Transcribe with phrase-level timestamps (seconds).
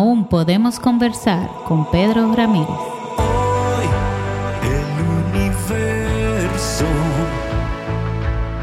[0.00, 2.70] Aún podemos conversar con Pedro Ramírez.
[3.18, 3.86] Hoy
[4.62, 4.88] el
[5.36, 6.86] universo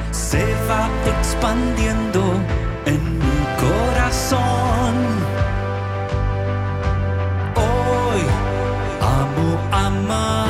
[0.10, 2.24] se va expandiendo
[2.88, 4.96] en mi corazón.
[7.56, 8.22] Hoy
[9.00, 10.47] amo amarte,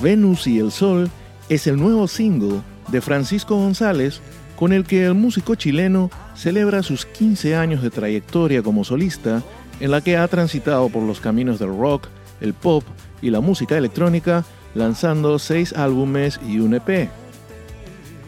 [0.00, 1.10] Venus y el Sol
[1.48, 4.20] es el nuevo single de Francisco González
[4.56, 9.42] con el que el músico chileno celebra sus 15 años de trayectoria como solista
[9.80, 12.08] en la que ha transitado por los caminos del rock,
[12.40, 12.82] el pop
[13.20, 17.10] y la música electrónica lanzando 6 álbumes y un EP.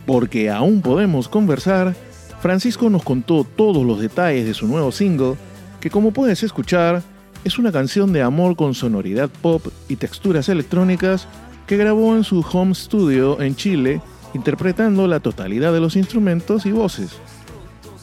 [0.05, 1.95] Porque aún podemos conversar,
[2.41, 5.37] Francisco nos contó todos los detalles de su nuevo single
[5.81, 7.03] que como puedes escuchar
[7.45, 11.29] es una canción de amor con sonoridad pop y texturas electrónicas
[11.67, 14.01] que grabó en su home studio en Chile,
[14.35, 17.11] interpretando la totalidad de los instrumentos y voces.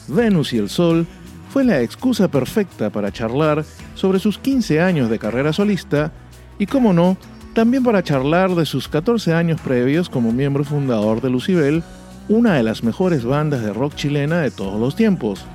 [0.08, 1.06] Venus y el Sol
[1.50, 6.12] fue la excusa perfecta para charlar sobre sus 15 años de carrera solista
[6.58, 7.16] y, como no,
[7.54, 11.82] también para charlar de sus 14 años previos como miembro fundador de Lucibel,
[12.28, 15.46] una de las mejores bandas de rock chilena de todos los tiempos.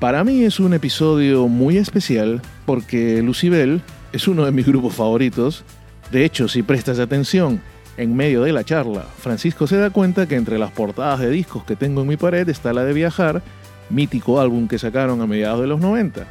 [0.00, 3.82] Para mí es un episodio muy especial porque Lucibel
[4.14, 5.62] es uno de mis grupos favoritos.
[6.10, 7.60] De hecho, si prestas atención,
[7.98, 11.64] en medio de la charla, Francisco se da cuenta que entre las portadas de discos
[11.64, 13.42] que tengo en mi pared está la de Viajar,
[13.90, 16.26] mítico álbum que sacaron a mediados de los 90.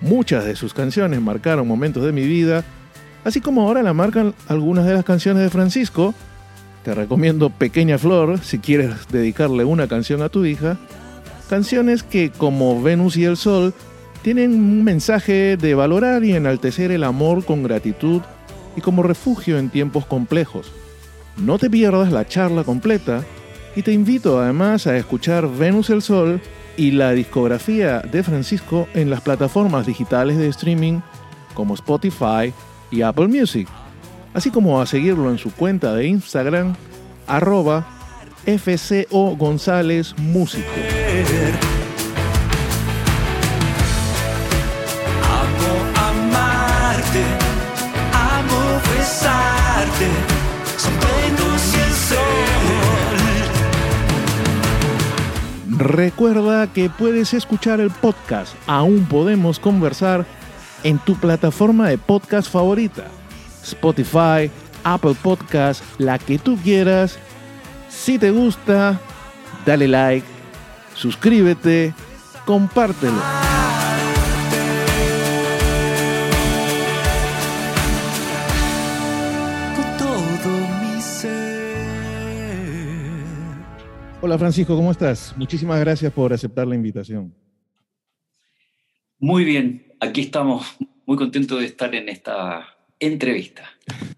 [0.00, 2.64] Muchas de sus canciones marcaron momentos de mi vida,
[3.24, 6.14] así como ahora la marcan algunas de las canciones de Francisco.
[6.82, 10.78] Te recomiendo Pequeña Flor si quieres dedicarle una canción a tu hija.
[11.50, 13.74] Canciones que, como Venus y el Sol,
[14.22, 18.22] tienen un mensaje de valorar y enaltecer el amor con gratitud
[18.76, 20.70] y como refugio en tiempos complejos.
[21.36, 23.24] No te pierdas la charla completa
[23.74, 26.40] y te invito además a escuchar Venus el Sol
[26.76, 31.00] y la discografía de Francisco en las plataformas digitales de streaming
[31.54, 32.54] como Spotify
[32.92, 33.66] y Apple Music,
[34.34, 36.76] así como a seguirlo en su cuenta de Instagram
[37.26, 37.88] arroba
[38.46, 40.99] FCO González Músico.
[55.78, 60.26] Recuerda que puedes escuchar el podcast Aún Podemos Conversar
[60.84, 63.06] en tu plataforma de podcast favorita.
[63.62, 64.50] Spotify,
[64.84, 67.18] Apple Podcast, la que tú quieras.
[67.88, 69.00] Si te gusta,
[69.66, 70.26] dale like,
[70.94, 71.94] suscríbete,
[72.44, 73.49] compártelo.
[84.30, 85.34] Hola Francisco, ¿cómo estás?
[85.36, 87.34] Muchísimas gracias por aceptar la invitación.
[89.18, 90.64] Muy bien, aquí estamos
[91.04, 92.64] muy contentos de estar en esta
[93.00, 93.64] entrevista.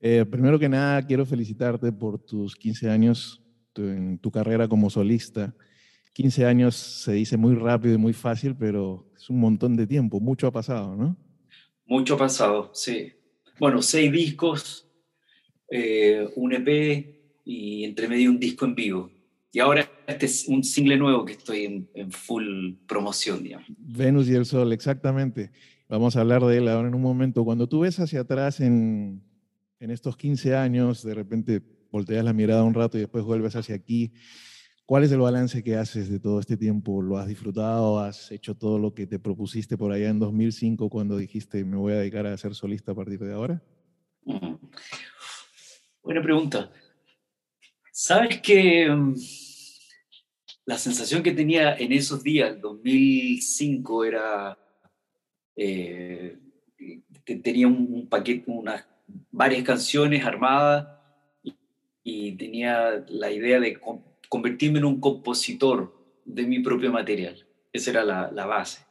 [0.00, 3.42] Eh, primero que nada, quiero felicitarte por tus 15 años
[3.74, 5.54] en tu carrera como solista.
[6.14, 10.20] 15 años se dice muy rápido y muy fácil, pero es un montón de tiempo,
[10.20, 11.16] mucho ha pasado, ¿no?
[11.84, 13.12] Mucho ha pasado, sí.
[13.58, 14.88] Bueno, seis discos,
[15.70, 19.17] eh, un EP y entre medio un disco en vivo.
[19.52, 23.66] Y ahora este es un single nuevo que estoy en, en full promoción, digamos.
[23.78, 25.50] Venus y el Sol, exactamente.
[25.88, 27.44] Vamos a hablar de él ahora en un momento.
[27.44, 29.22] Cuando tú ves hacia atrás en,
[29.80, 33.74] en estos 15 años, de repente volteas la mirada un rato y después vuelves hacia
[33.74, 34.12] aquí.
[34.84, 37.02] ¿Cuál es el balance que haces de todo este tiempo?
[37.02, 38.00] ¿Lo has disfrutado?
[38.00, 41.92] ¿Has hecho todo lo que te propusiste por allá en 2005 cuando dijiste me voy
[41.92, 43.62] a dedicar a ser solista a partir de ahora?
[44.24, 44.54] Mm.
[46.02, 46.70] Buena pregunta.
[48.00, 49.12] Sabes que mm,
[50.66, 54.56] la sensación que tenía en esos días, el 2005, era.
[55.56, 56.38] eh,
[57.24, 58.86] te- tenía un, paquete, unas
[59.32, 60.86] varias canciones armadas
[62.04, 65.92] y, tenía la idea de con- convertirme en un compositor
[66.24, 67.46] de mi propio material.
[67.72, 68.86] Esa era la, base.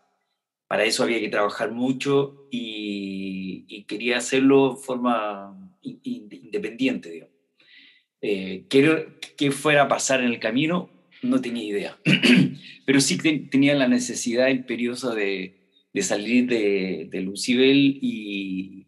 [0.68, 7.37] Para eso había que trabajar mucho y, quería hacerlo de forma in- in- independiente, digamos.
[8.22, 10.90] Eh, ¿qué, qué fuera a pasar en el camino?
[11.22, 11.98] No tenía idea.
[12.86, 15.56] Pero sí te- tenía la necesidad imperiosa de,
[15.94, 18.88] de salir de, de Lucibel y,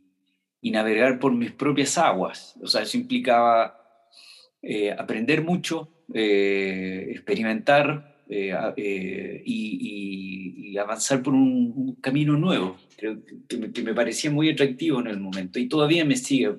[0.61, 2.55] y navegar por mis propias aguas.
[2.61, 3.75] O sea, eso implicaba
[4.61, 12.33] eh, aprender mucho, eh, experimentar eh, eh, y, y- y avanzar por un, un camino
[12.37, 16.51] nuevo, creo que, que me, parecía muy atractivo en el momento y todavía me sigue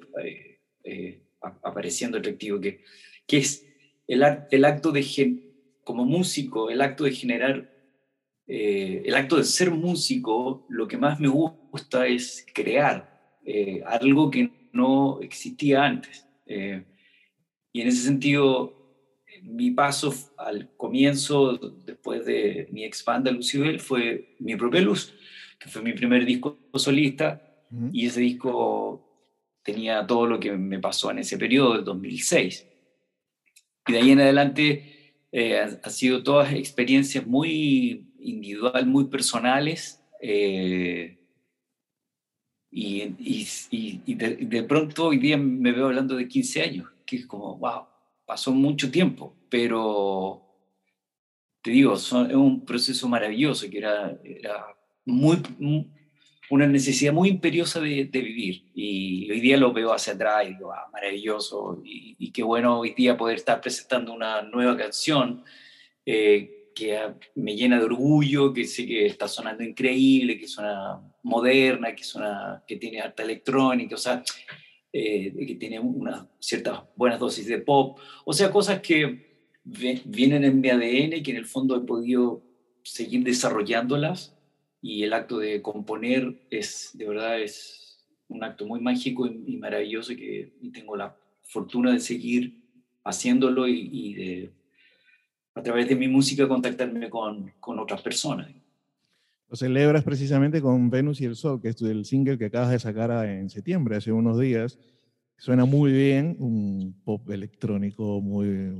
[0.82, 1.22] eh,
[1.62, 2.80] apareciendo atractivo, que,
[3.26, 3.66] que es
[4.06, 5.42] el, el acto de, gen-
[5.84, 7.66] como músico, el acto de generar,
[8.46, 13.08] eh, el acto de ser músico, lo que más me gusta es crear
[13.44, 16.26] eh, algo que no existía antes.
[16.46, 16.84] Eh,
[17.72, 18.76] y en ese sentido,
[19.42, 25.14] mi paso al comienzo, después de mi expanda Lucibel, fue mi propia luz,
[25.58, 27.40] que fue mi primer disco solista,
[27.70, 27.90] Ujú.
[27.92, 29.04] y ese disco
[29.62, 32.66] tenía todo lo que me pasó en ese periodo, del 2006.
[33.86, 40.02] Y de ahí en adelante eh, ha, ha sido todas experiencias muy individual, muy personales.
[40.20, 41.16] eh,
[42.70, 43.46] y, y,
[44.06, 47.56] y- de, de pronto hoy día me veo hablando de 15 años, que es como,
[47.56, 47.86] wow,
[48.26, 50.46] pasó mucho tiempo, pero
[51.62, 54.66] te digo, son- es un proceso maravilloso que era, era
[55.04, 55.84] muy, mu-
[56.50, 58.64] una necesidad muy imperiosa de, vivir.
[58.74, 61.80] Y hoy día lo veo hacia atrás y digo, ah, maravilloso.
[61.84, 65.44] Y, y qué bueno hoy día poder estar presentando una nueva canción
[66.04, 66.98] eh, que
[67.36, 72.64] me llena de orgullo, que sé que está sonando increíble, que suena moderna, que, suena,
[72.66, 74.22] que tiene harta electrónica, o sea,
[74.92, 77.98] eh, que tiene unas ciertas buenas dosis de pop.
[78.24, 82.42] O sea, cosas que vienen en mi ADN y que en el fondo he podido
[82.82, 84.34] seguir desarrollándolas
[84.82, 87.98] y el acto de componer es, de verdad, es
[88.28, 92.54] un acto muy mágico y, y maravilloso que y tengo la fortuna de seguir
[93.04, 94.50] haciéndolo y, y de,
[95.54, 98.48] a través de mi música, contactarme con, con otras personas.
[99.48, 102.78] Lo celebras precisamente con Venus y el Sol, que es el single que acabas de
[102.78, 104.78] sacar a- en septiembre, hace unos días.
[105.36, 108.72] Suena muy bien, un pop electrónico muy,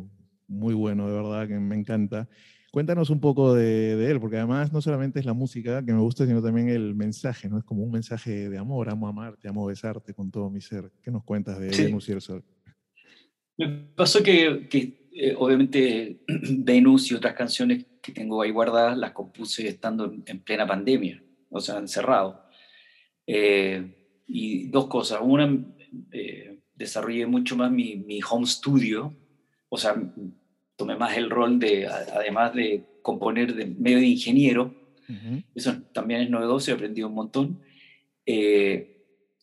[0.47, 2.29] muy bueno, de verdad, que me encanta.
[2.71, 5.99] Cuéntanos un poco de, de él, porque además no solamente es la música que me
[6.01, 7.59] gusta, sino también el mensaje, ¿no?
[7.59, 10.91] Es como un mensaje de amor, amo amarte, amo besarte con todo mi ser.
[11.03, 11.85] ¿Qué nos cuentas de Sí.
[11.87, 12.45] Venus y el Sol?
[13.57, 16.21] Me pasó que, que, eh, obviamente
[16.59, 21.23] Venus y otras canciones que tengo ahí guardadas las compuse estando en, en plena pandemia,
[21.51, 22.45] o sea, encerrado.
[23.27, 25.19] Eh, y dos cosas.
[25.23, 25.67] Una,
[26.13, 29.15] eh, desarrollé mucho más mi, mi home studio,
[29.69, 29.95] o sea,
[30.81, 34.75] tomé más el rol de, además de componer de medio de ingeniero,
[35.07, 35.43] Ujú.
[35.55, 37.61] eso también es novedoso, he aprendido un montón.
[38.25, 38.97] Eh,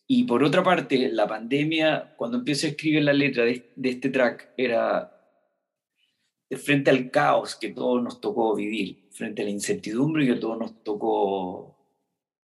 [0.08, 4.08] y por otra parte, la pandemia, cuando empecé a escribir la letra de, de este
[4.08, 5.14] track, era
[6.50, 10.58] de frente al caos que todos nos tocó vivir, frente a la incertidumbre que todos
[10.58, 11.76] nos tocó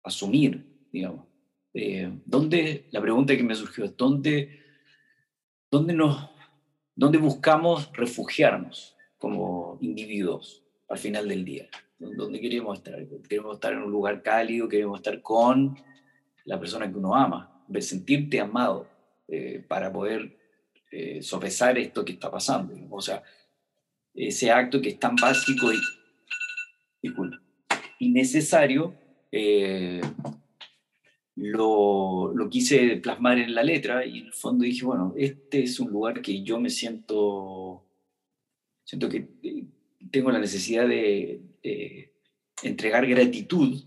[0.03, 1.25] asumir, digamos.
[1.73, 4.61] Eh, ¿dónde, la pregunta que me surgió es, ¿dónde,
[5.71, 6.32] dónde, nos,
[6.95, 11.69] ¿dónde buscamos refugiarnos como individuos al final del día?
[11.99, 12.99] ¿Dónde queremos estar?
[13.29, 15.79] Queremos estar en un lugar cálido, queremos estar con
[16.45, 18.89] la persona que uno ama, sentirte amado
[19.29, 20.37] eh, para poder
[20.91, 22.75] eh, sopesar esto que está pasando.
[22.91, 23.23] O sea,
[24.15, 25.79] ese acto que es tan básico y,
[27.99, 28.95] y necesario,
[29.31, 30.01] eh,
[31.37, 35.81] lo, lo quise plasmar en la letra y en el fondo dije, bueno, este es
[35.81, 37.85] un lugar que yo me siento,
[38.85, 39.65] siento que eh,
[40.11, 42.13] tengo la necesidad de, de
[42.63, 43.83] entregar gratitud,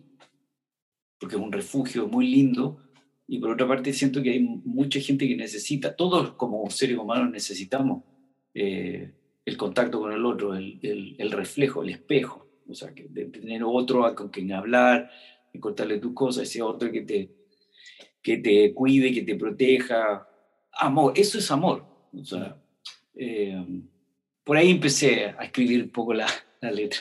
[1.20, 2.82] porque es un refugio muy lindo,
[3.28, 7.32] y por otra parte siento que hay mucha gente que necesita, todos como seres humanos
[7.32, 8.04] necesitamos
[8.54, 9.12] eh,
[9.46, 13.26] el contacto con el otro, el, el- el reflejo, el espejo, o sea, que de
[13.26, 15.12] tener otro con quien hablar,
[15.56, 17.30] y contarle tus cosas, ese otro que te,
[18.22, 20.28] que te cuide, que te proteja.
[20.72, 21.86] Amor, eso es amor.
[22.14, 22.62] O sea,
[23.16, 23.82] eh,
[24.44, 26.28] por ahí empecé a escribir un poco la,
[26.62, 27.00] la letra.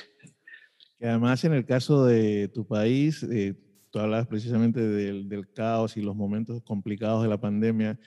[0.99, 3.55] Que además en el caso de tu país, eh,
[3.91, 7.99] tú hablabas precisamente del, del caos y los momentos complicados de la pandemia,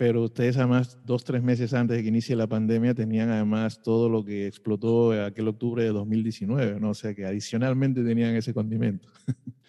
[0.00, 4.08] pero ustedes además dos, tres meses antes de que inicie la pandemia tenían además todo
[4.08, 6.90] lo que explotó aquel octubre de 2019, ¿no?
[6.90, 9.08] O sea que adicionalmente tenían ese condimento.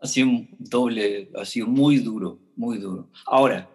[0.00, 3.10] Ha sido un doble, ha sido muy duro, muy duro.
[3.26, 3.70] Ahora,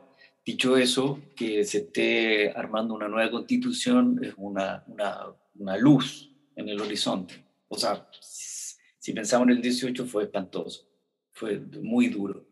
[0.46, 6.70] dicho eso, que se esté armando una nueva constitución es una, una, una luz en
[6.70, 7.36] el horizonte.
[7.68, 10.88] O sea, si pensamos en el 18 fue espantoso,
[11.32, 12.48] fue muy duro.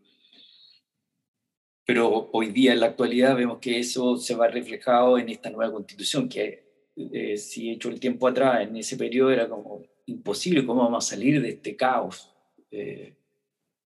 [1.85, 5.73] Pero hoy día, en la actualidad, vemos que eso se va reflejado en esta nueva
[5.73, 10.83] constitución, que eh, si hecho el tiempo atrás, en ese periodo era como imposible, ¿cómo
[10.83, 12.31] vamos a salir de este caos?
[12.71, 13.15] Eh,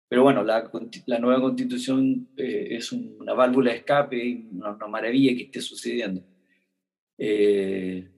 [0.08, 0.70] pero bueno, la,
[1.06, 6.22] la nueva constitución eh, es una válvula de escape y una, maravilla que esté sucediendo.
[7.18, 8.08] Eh,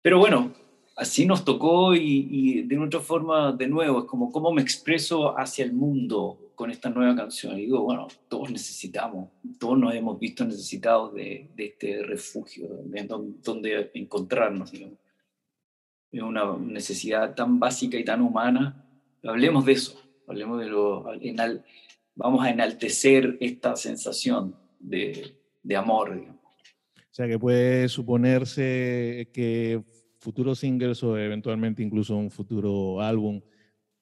[0.00, 0.52] pero bueno,
[0.96, 5.36] así nos tocó y, y, de otra forma, de nuevo, es como cómo me expreso
[5.36, 7.58] hacia el mundo con esta nueva canción.
[7.58, 13.08] Y digo, bueno, todos necesitamos, todos nos hemos visto necesitados de, de este refugio, de
[13.42, 14.98] donde encontrarnos, digamos.
[16.12, 18.86] Es una necesidad tan básica y tan humana.
[19.24, 21.64] Hablemos de eso hablemos de lo, enal,
[22.14, 26.14] vamos a enaltecer esta sensación de, de amor.
[26.14, 26.40] Digamos.
[27.14, 29.82] O sea que puede suponerse que
[30.18, 33.40] futuros singles o eventualmente incluso un futuro álbum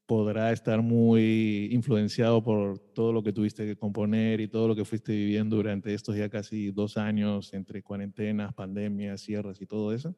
[0.07, 4.85] podrá estar muy influenciado por todo lo que tuviste que componer y todo lo que
[4.85, 10.14] fuiste viviendo durante estos ya casi dos años entre cuarentenas, pandemias, cierres y todo eso?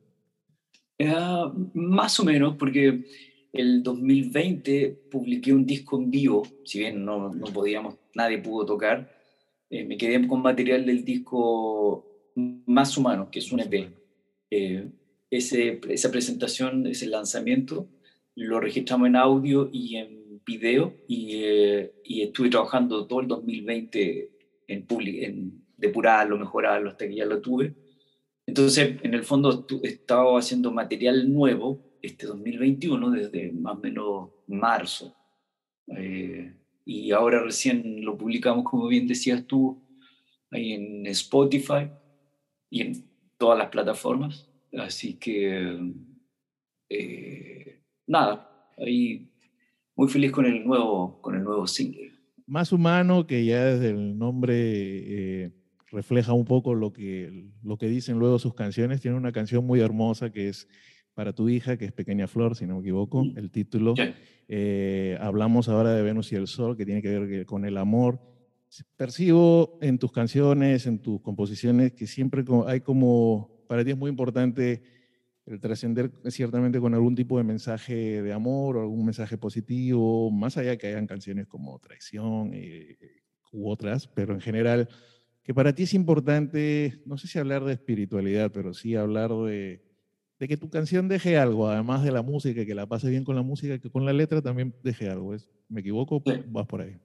[0.99, 3.05] Uh, más o menos, porque
[3.55, 9.17] el 2020 publiqué un disco en vivo, si bien no, no podíamos, nadie pudo tocar,
[9.71, 13.91] eh, me quedé con material del disco Más Humano, que es un EP.
[14.51, 14.89] Eh,
[15.31, 17.89] ese, esa presentación, ese lanzamiento,
[18.35, 24.31] lo registramos en audio y en video y, eh, y estuve trabajando todo el 2020
[24.67, 27.73] en, en depurarlo, mejorarlo hasta que ya lo tuve.
[28.47, 34.31] Entonces, en el fondo, he estado haciendo material nuevo este 2021 desde más o menos
[34.47, 35.17] marzo.
[35.97, 39.83] Eh, y ahora recién lo publicamos, como bien decías tú,
[40.51, 41.91] ahí en Spotify
[42.71, 43.05] y en
[43.39, 44.49] todas las plataformas.
[44.77, 45.79] Así que,
[46.89, 49.31] eh, nada, ahí
[49.97, 52.13] muy feliz con el nuevo, con el nuevo single.
[52.47, 55.53] Más humano, que ya desde el nombre eh,
[55.91, 59.01] refleja un poco lo que, lo que dicen luego sus canciones.
[59.01, 60.69] Tiene una canción muy hermosa que es
[61.15, 63.95] para tu hija, que es Pequeña Flor, si no me equivoco, el título.
[64.49, 68.21] Eh, hablamos ahora de Venus y el Sol, que tiene que ver con el amor.
[68.97, 74.11] Percibo en tus canciones, en tus composiciones, que siempre hay como, para ti es muy
[74.11, 74.83] importante
[75.47, 80.57] el trascender ciertamente con algún tipo de mensaje de amor o algún mensaje positivo, más
[80.57, 82.97] allá que hayan canciones como Traición eh,
[83.53, 84.89] u otras, pero en general,
[85.43, 89.83] que para ti es importante, no sé si hablar de espiritualidad, pero sí hablar de
[90.45, 93.35] de que tu canción deje algo, además de la música, que la pase bien con
[93.35, 95.35] la música, que con la letra también deje algo.
[95.71, 96.23] ¿Me equivoco?
[96.27, 96.33] Sí.
[96.49, 96.97] Vas por ahí.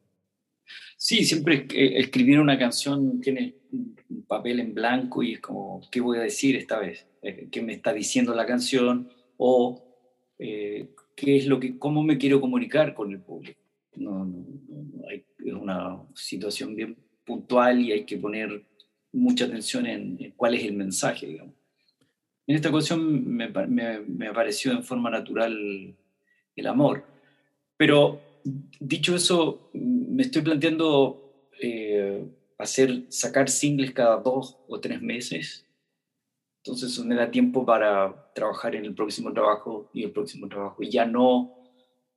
[0.97, 6.17] Sí, siempre escribir una canción tiene un papel en blanco y es como, ¿qué voy
[6.17, 7.07] a decir esta vez?
[7.21, 9.09] Eh, ¿Qué me está diciendo la canción?
[9.37, 9.85] O
[10.37, 13.61] eh, qué es lo que, cómo me quiero comunicar con el público.
[13.95, 18.65] No, no, no hay, es una situación bien puntual y hay que poner
[19.13, 21.58] mucha atención en, en cuál es el mensaje, digamos.
[22.49, 25.95] En esta ocasión me, apareció en forma natural
[26.55, 27.05] el amor.
[27.77, 28.21] Pero
[28.79, 32.25] dicho eso, me estoy planteando eh,
[32.57, 35.67] hacer, sacar singles cada dos o tres meses.
[36.63, 40.81] Entonces me da tiempo para trabajar en el próximo trabajo y el próximo trabajo.
[40.81, 41.53] Y ya no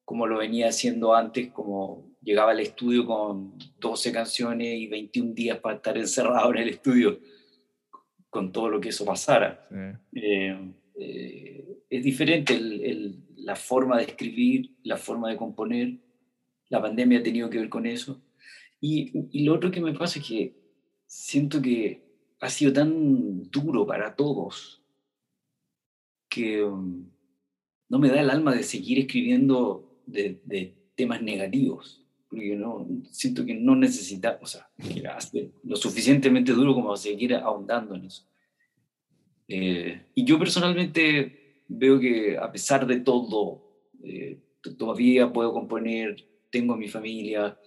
[0.06, 5.58] como lo venía haciendo antes, como llegaba al estudio con 12 canciones y 21 días
[5.58, 7.18] para estar encerrado en el estudio
[8.32, 9.68] con todo lo que eso pasara.
[9.68, 10.18] Sí.
[10.22, 15.98] Eh, eh, es diferente el, el, la forma de escribir, la forma de componer.
[16.70, 18.22] La pandemia ha tenido que ver con eso.
[18.80, 20.56] Y, y, lo otro que me pasa es que
[21.06, 22.06] siento que
[22.40, 24.82] ha sido tan duro para todos
[26.30, 27.10] que um,
[27.90, 32.01] no me da el alma de seguir escribiendo de, de temas negativos
[32.32, 37.34] porque no, siento que no necesita, o sea, que hace lo suficientemente duro como seguir
[37.34, 38.26] ahondando en eso.
[39.46, 44.38] Eh, y yo personalmente veo que a pesar de todo, eh,
[44.78, 47.58] todavía puedo componer, tengo mi familia,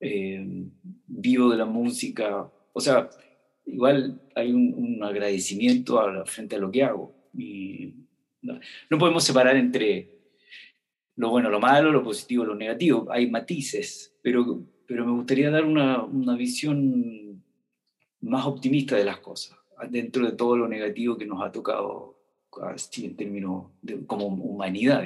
[0.00, 0.64] eh,
[1.06, 3.08] vivo de la música, o sea,
[3.66, 7.14] igual hay un, un agradecimiento a, frente a lo que hago.
[7.38, 7.94] Y
[8.40, 8.58] no,
[8.90, 10.11] no podemos separar entre
[11.16, 13.06] lo bueno, lo malo, lo positivo, lo negativo.
[13.10, 17.42] Hay matices, pero, pero me gustaría dar una, una visión
[18.20, 19.58] más optimista de las cosas,
[19.90, 22.12] dentro de todo lo negativo que nos ha tocado
[22.60, 25.04] así en términos de, como humanidad.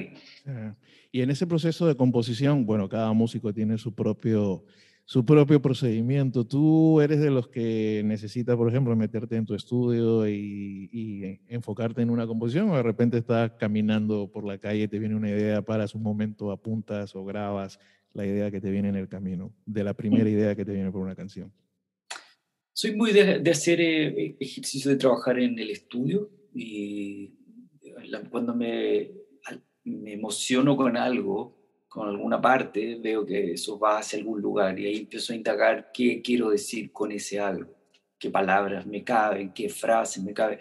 [1.12, 4.64] Y en ese proceso de composición, bueno, cada músico tiene su propio,
[5.06, 6.44] su propio procedimiento.
[6.44, 12.02] ¿Tú eres de los que necesitas, por ejemplo, meterte en tu estudio y, y, enfocarte
[12.02, 15.62] en una composición o de repente estás caminando por la calle, te viene una idea,
[15.62, 17.78] paras un momento, apuntas o grabas
[18.12, 20.90] la idea que te viene en el camino, de la primera idea que te viene
[20.90, 21.52] por una canción?
[22.72, 27.32] Soy muy de, de hacer eh, ejercicio de trabajar en el estudio y
[28.08, 29.12] la- cuando me,
[29.84, 31.55] me emociono con algo,
[31.96, 35.90] con alguna parte, veo que eso va hacia algún lugar y ahí empiezo a indagar
[35.94, 37.72] qué quiero decir con ese algo,
[38.18, 40.58] qué palabras me caben, qué frases me caben.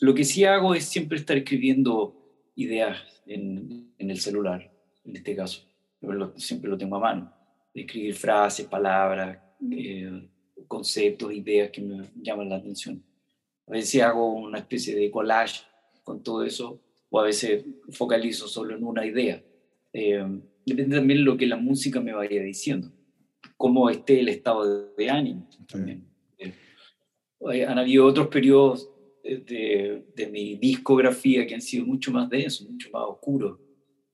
[0.00, 2.16] Lo que sí hago es siempre estar escribiendo
[2.56, 4.68] ideas en, en el celular,
[5.04, 5.62] en este caso.
[6.00, 7.32] Lo- siempre lo tengo a mano.
[7.72, 9.38] Escribir frases, palabras,
[9.70, 10.28] eh,
[10.66, 13.00] conceptos, ideas que me llaman la atención.
[13.68, 15.62] A veces hago una especie de collage
[16.02, 19.40] con todo eso, o a veces focalizo solo en una idea.
[19.92, 20.26] Eh,
[20.66, 22.90] depende también de lo que la música me vaya diciendo,
[23.56, 26.04] cómo esté el estado de, de ánimo también.
[26.38, 26.52] Eh,
[27.46, 28.90] hay- han habido otros periodos
[29.22, 33.58] de, de- de mi discografía que han sido mucho más densos, mucho más oscuros.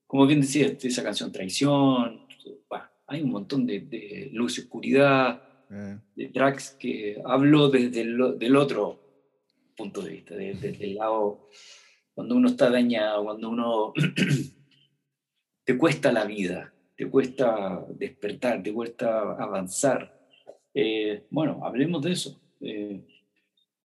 [0.06, 2.26] Como bien decía, este, esa canción Traición,
[2.68, 8.02] bueno, hay un montón de, de luz y oscuridad, Eh, de tracks que hablo desde
[8.02, 9.00] el, del otro
[9.74, 11.40] punto de vista, de- desde el lado
[12.14, 13.94] cuando uno está dañado, cuando uno
[15.64, 20.20] te cuesta la vida, te cuesta despertar, te cuesta avanzar.
[20.74, 22.40] Eh, bueno, hablemos de eso.
[22.60, 23.00] Eh,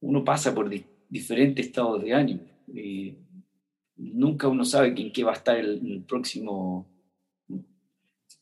[0.02, 3.18] uno pasa por di- diferentes estados de ánimo y
[3.96, 6.88] nunca uno sabe en qué va a estar el, próximo,
[7.48, 7.64] no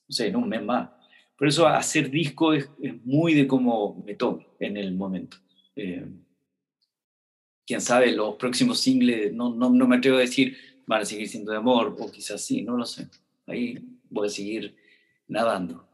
[0.08, 0.90] sé, en un mes más.
[1.38, 2.70] Por eso hacer disco es,
[3.04, 5.38] muy de cómo me tome en el momento.
[5.76, 6.06] Eh,
[7.66, 10.58] quién sabe, los próximos singles, no, no, no me atrevo a decir,
[10.88, 13.08] van a seguir siendo de amor, o quizás sí, no lo sé.
[13.46, 13.78] Ahí
[14.10, 14.76] voy a seguir
[15.28, 15.88] nadando.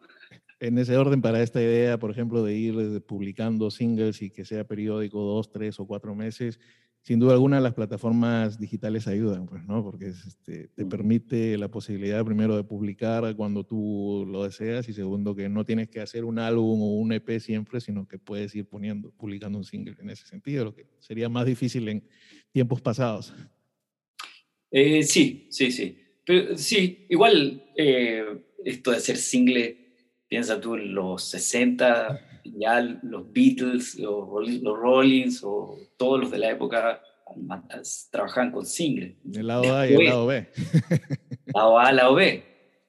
[0.59, 4.45] En ese orden, para esta idea, por ejemplo, de ir eh, publicando singles y que
[4.45, 6.57] sea periódico dos, tres o cuatro meses,
[7.01, 9.83] sin duda alguna las plataformas digitales ayudan, pues, ¿no?
[9.83, 10.89] Porque es, este, te Mm.
[10.89, 15.89] permite la posibilidad, primero, de publicar cuando tú lo deseas y segundo, que no tienes
[15.89, 19.65] que hacer un álbum o un EP siempre, sino que puedes ir poniendo, publicando un
[19.65, 22.07] single en ese sentido, lo que sería más difícil en
[22.53, 23.33] tiempos pasados.
[24.75, 25.95] Eh, sí, sí, sí.
[26.25, 28.25] Pero sí, igual eh,
[28.65, 29.77] esto de hacer single,
[30.27, 34.27] piensa tú en los 60, ya los Beatles, los,
[34.61, 37.01] los Rollins o todos los de la época
[38.11, 39.15] trabajaban con single.
[39.33, 40.47] El lado A y el lado B.
[41.53, 42.43] lado A, lado B,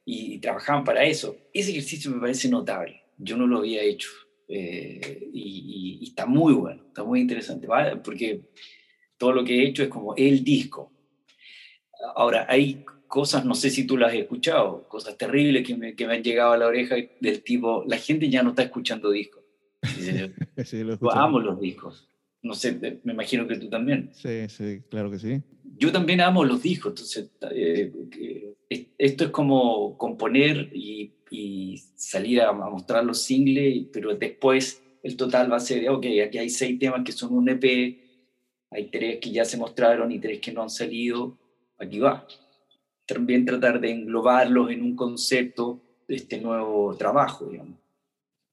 [0.07, 1.37] y, y trabajaban para eso.
[1.53, 3.03] Ese ejercicio me parece notable.
[3.19, 4.09] Yo no lo había hecho.
[4.49, 7.97] eh, y, y- y está muy bueno, está muy interesante, ¿vale?
[7.97, 8.41] porque
[9.17, 10.93] todo lo que he hecho es como el disco.
[12.17, 16.07] Ahora, hay cosas, no sé si tú las has escuchado, cosas terribles que me, que
[16.07, 19.43] me han llegado a la oreja del tipo, la gente ya no está escuchando discos.
[20.65, 22.09] Sí, lo amo los discos.
[22.43, 25.41] No sé, me imagino que tú también Sí, sí, claro que sí.
[25.79, 27.91] yo también amo los discos, entonces eh,
[28.69, 34.83] es- esto es como componer y, y salir a, a mostrar los singles, pero después
[35.03, 37.99] el total va a ser, ok, aquí hay seis temas que son un EP,
[38.71, 41.39] hay tres que ya se mostraron y tres que no han salido,
[41.79, 42.27] aquí va.
[43.07, 47.79] También tratar de englobarlos en un concepto de este nuevo trabajo, digamos.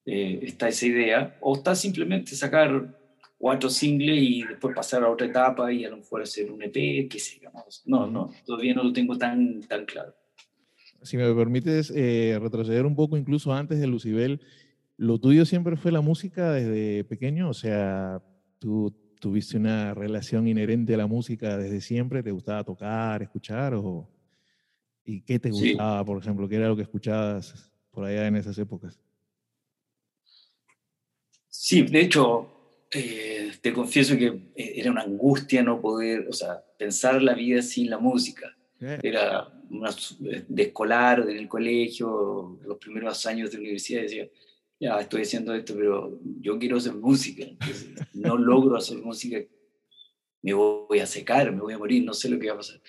[0.06, 2.98] Eh, está esa idea, o está simplemente sacar
[3.38, 7.08] cuatro singles y después pasar a otra etapa y a lo mejor hacer un EP,
[7.10, 7.50] qué sé yo.
[7.86, 10.14] No, no, todavía no lo tengo tan, tan claro.
[11.02, 14.42] Si me permites eh, retroceder un poco incluso antes de Lucibel,
[14.98, 17.50] ¿lo tuyo siempre fue la música desde pequeño?
[17.50, 18.22] O sea,
[18.60, 22.24] ¿tú tuviste una relación inherente a la música desde siempre?
[22.24, 23.74] ¿Te gustaba tocar, escuchar?
[23.76, 24.10] O,
[25.06, 25.70] ¿Y qué te Sí.
[25.70, 26.50] gustaba, por ejemplo?
[26.50, 29.00] ¿Qué era lo que escuchabas por allá en esas épocas?
[31.48, 32.50] Sí, de hecho,
[32.92, 37.62] eh, te confieso que eh, era una angustia no poder, o sea, pensar la vida
[37.62, 38.56] sin la música.
[38.80, 44.28] Eh, Era una, de escolar, en el colegio, los primeros años de universidad, decía,
[44.82, 47.46] ya estoy haciendo esto, pero yo quiero hacer música.
[48.13, 49.38] No logro hacer música,
[50.41, 52.82] me voy a secar, me voy a morir, no sé lo que va a pasar.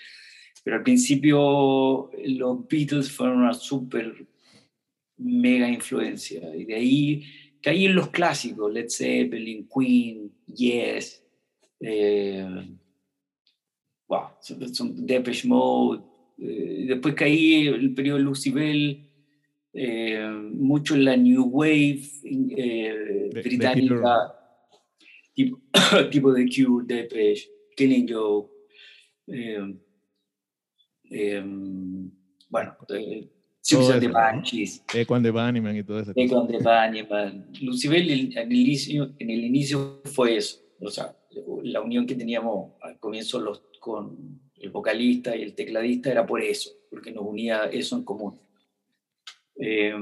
[0.64, 4.26] Pero al principio los Beatles fueron una súper
[5.18, 6.56] mega influencia.
[6.56, 7.24] Y de ahí
[7.60, 11.22] caí en los clásicos, Led Zeppelin, Queen, Yes,
[11.78, 12.68] eh,
[14.08, 16.02] wow, son, son Depeche Mode.
[16.38, 19.11] eh, después caí en el periodo Lucibel,
[19.74, 24.34] eh, mucho en la New Wave eh, de británica,
[25.34, 25.60] tipo,
[26.10, 28.50] tipo de Cure, Depeche, Killing Joke.
[29.26, 29.74] eh,
[31.10, 31.42] eh,
[32.48, 32.76] bueno,
[33.62, 34.08] Suicide the.
[34.08, 34.82] Banshees.
[35.08, 36.12] And the Bunnymen y todo eso.
[36.16, 37.64] And the.
[37.64, 41.16] Lucibel en el inicio, en el inicio fue eso, o sea,
[41.62, 46.42] la unión que teníamos al comienzo los, con el vocalista y el tecladista era por
[46.42, 48.38] eso, porque nos unía eso en común.
[49.64, 49.94] Eh,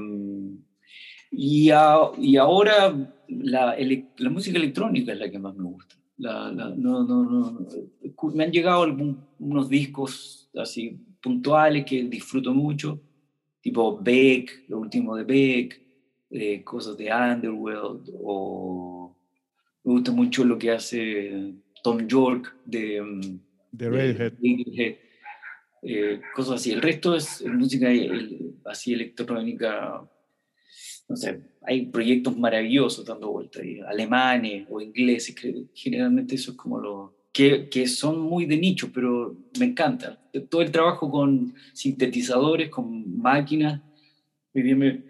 [1.31, 3.75] y, a- y ahora la,
[4.17, 5.95] la música electrónica es la que más me gusta.
[6.17, 7.67] La- la- no, no, no,
[8.33, 12.99] Me han llegado algún- unos discos así puntuales que disfruto mucho,
[13.61, 15.79] tipo Beck, lo último de Beck,
[16.31, 19.15] eh, cosas de Underworld, o
[19.83, 23.39] me gusta mucho lo que hace Tom York de, mm,
[23.71, 24.33] De Radiohead.
[24.33, 24.95] Radiohead,
[25.81, 26.71] eh, cosas así.
[26.71, 30.07] El resto es música el- así electrónica.
[31.09, 36.79] No sé, hay proyectos maravillosos dando vueltas, alemanes o ingleses, que generalmente eso es como
[36.79, 40.21] lo que, que son muy de nicho, pero me encanta.
[40.49, 43.81] Todo el trabajo con sintetizadores, con máquinas,
[44.53, 45.03] me-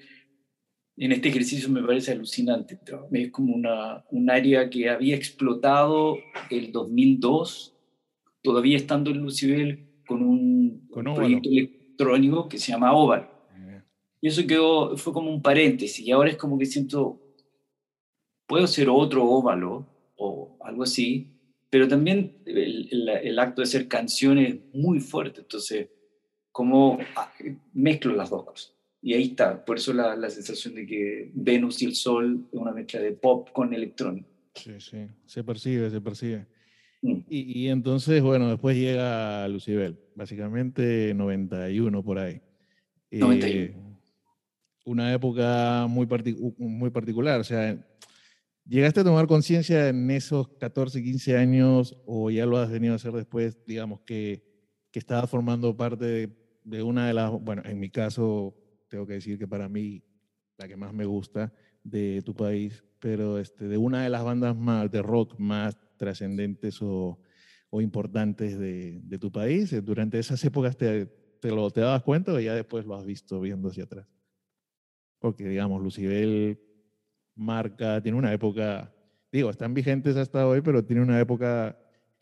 [0.98, 2.78] en este ejercicio me parece alucinante.
[3.12, 6.18] Es como una, un área que había explotado
[6.50, 7.76] el 2002,
[8.44, 13.30] todavía estando en Lucibel, con un Con un proyecto electrónico que se llama Oval.
[13.58, 13.82] Eh,
[14.22, 16.00] Y eso quedó, fue como un paréntesis.
[16.06, 17.20] Y ahora es como que siento,
[18.48, 19.88] puedo ser otro óvalo
[20.18, 21.28] o algo así,
[21.70, 25.42] pero también el, el- el acto de ser canciones es muy fuerte.
[25.42, 25.90] Entonces,
[26.52, 27.32] como ah,
[27.74, 28.76] mezclo las dos cosas.
[29.04, 32.60] Y ahí está, por eso la, la sensación de que Venus y el Sol es
[32.60, 34.28] una mezcla de pop con electrónico.
[34.54, 36.46] Sí, sí, se percibe, se percibe.
[37.02, 42.42] Y, y entonces, bueno, después llega Lucibel, básicamente 91 por ahí.
[43.12, 43.48] 91.
[43.48, 43.76] Eh,
[44.86, 46.08] una época muy,
[46.58, 47.78] muy particular, o sea,
[48.66, 52.96] ¿llegaste a tomar conciencia en esos 14, 15 años o ya lo has venido a
[52.96, 54.44] hacer después, digamos, que,
[54.92, 56.30] que estabas formando parte de,
[56.64, 58.56] de una de las, bueno, en mi caso,
[58.88, 60.04] tengo que decir que para mí,
[60.58, 64.56] la que más me gusta de tu país, pero este, de una de las bandas
[64.56, 67.20] más de rock más trascendentes o,
[67.70, 69.72] o importantes de, de tu país.
[69.72, 71.06] Eh, Durante esas épocas te,
[71.40, 74.08] te lo te dabas cuenta o ya después lo has visto viendo hacia atrás.
[75.20, 76.60] Porque, digamos, Lucibel
[77.36, 78.92] marca, tiene una época,
[79.32, 81.78] digo, están vigentes hasta hoy, pero tiene una época,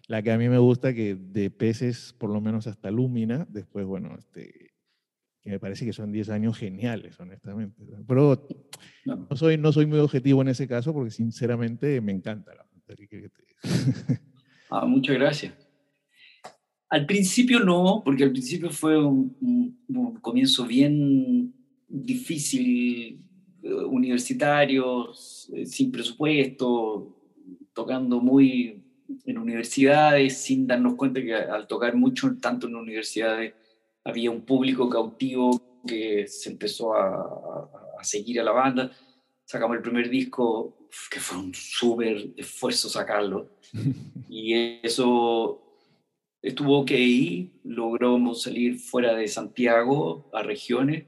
[0.08, 3.86] la que a mí me gusta, que de peces, por lo menos hasta Lumina, después,
[3.86, 4.74] bueno, este,
[5.42, 7.82] que me parece que son 10 años geniales, honestamente.
[8.06, 8.46] Pero
[9.06, 9.28] No.
[9.30, 12.66] no soy, no soy muy objetivo en ese caso porque sinceramente me encanta la
[14.72, 15.54] Ah, muchas gracias.
[16.90, 19.76] Al principio no, porque al principio fue un,
[20.22, 21.54] comienzo bien
[21.88, 23.20] difícil,
[23.64, 25.12] eh, universitario,
[25.54, 27.16] eh, sin presupuesto,
[27.74, 28.84] tocando muy
[29.26, 33.54] en universidades, sin darnos cuenta que al tocar mucho, tanto en universidades,
[34.04, 37.70] había un público cautivo que se empezó a
[38.04, 38.92] seguir a la banda.
[39.50, 40.78] Sacamos el primer disco,
[41.10, 43.50] que fue un súper esfuerzo sacarlo.
[44.30, 45.60] Y eso
[46.40, 46.92] estuvo ok,
[47.64, 51.06] logramos salir fuera de Santiago a regiones,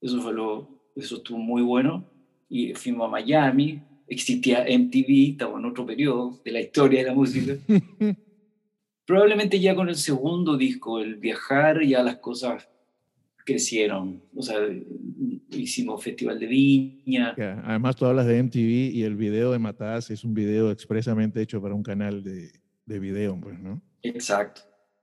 [0.00, 2.10] eso, fue lo, eso estuvo muy bueno,
[2.48, 7.14] y fuimos a Miami, existía MTV, estaba en otro periodo de la historia de la
[7.14, 7.54] música.
[9.06, 12.68] Probablemente ya con el segundo disco, el viajar, ya las cosas
[13.44, 14.58] crecieron, o sea,
[15.50, 20.10] hicimos Festival de Viña, Que Además, tú hablas de MTV y el video de Matas
[20.10, 22.50] es un video expresamente hecho para un canal de,
[22.86, 23.82] de video, pues, ¿no?
[24.02, 24.62] Exacto.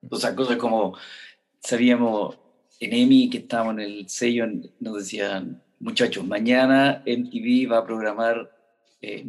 [0.10, 0.96] O sea, cosas como
[1.60, 2.38] sabíamos
[2.80, 4.46] en EMI que estábamos en el sello,
[4.80, 8.52] nos decían, muchachos, mañana MTV va a programar
[9.02, 9.26] eh,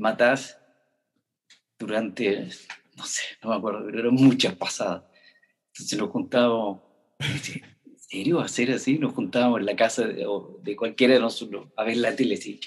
[1.79, 2.49] durante,
[2.97, 5.05] no sé, no me acuerdo, pero eran muchas pasadas.
[5.73, 6.81] Entonces nos juntábamos,
[7.19, 7.63] ¿en
[8.19, 8.99] serio ser así?
[8.99, 12.35] Nos juntábamos en la casa de, o de cualquiera de nosotros a ver la tele,
[12.35, 12.59] así.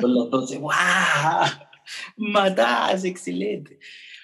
[0.00, 1.46] Con los 12, ¡guau!
[2.16, 3.78] Matás, excelente.